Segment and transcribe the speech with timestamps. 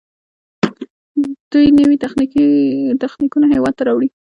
[1.51, 1.95] دوی نوي
[3.03, 4.09] تخنیکونه هیواد ته راوړي.